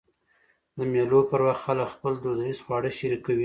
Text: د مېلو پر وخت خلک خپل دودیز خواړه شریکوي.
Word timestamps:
د 0.77 0.79
مېلو 0.91 1.19
پر 1.29 1.41
وخت 1.45 1.61
خلک 1.65 1.87
خپل 1.95 2.13
دودیز 2.23 2.57
خواړه 2.65 2.89
شریکوي. 2.99 3.39